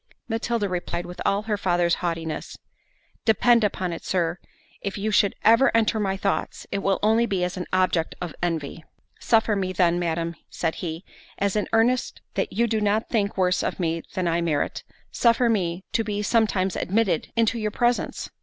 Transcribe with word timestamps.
Matilda 0.27 0.67
replied 0.67 1.05
with 1.05 1.21
all 1.27 1.43
her 1.43 1.57
father's 1.57 1.93
haughtiness, 2.01 2.57
"Depend 3.23 3.63
upon 3.63 3.93
it, 3.93 4.03
Sir, 4.03 4.39
if 4.81 4.97
you 4.97 5.11
should 5.11 5.35
ever 5.45 5.69
enter 5.77 5.99
my 5.99 6.17
thoughts, 6.17 6.65
it 6.71 6.79
will 6.79 6.97
only 7.03 7.27
be 7.27 7.43
as 7.43 7.55
an 7.55 7.67
object 7.71 8.15
of 8.19 8.33
envy." 8.41 8.83
"Suffer 9.19 9.55
me 9.55 9.71
then, 9.73 9.99
Madam," 9.99 10.35
said 10.49 10.73
he, 10.81 11.05
"as 11.37 11.55
an 11.55 11.67
earnest 11.71 12.19
that 12.33 12.51
you 12.51 12.65
do 12.65 12.81
not 12.81 13.09
think 13.09 13.37
worse 13.37 13.61
of 13.61 13.79
me 13.79 14.01
than 14.15 14.27
I 14.27 14.41
merit, 14.41 14.83
suffer 15.11 15.49
me 15.49 15.83
to 15.91 16.03
be 16.03 16.23
sometimes 16.23 16.75
admitted 16.75 17.31
into 17.35 17.59
your 17.59 17.69
presence—." 17.69 18.31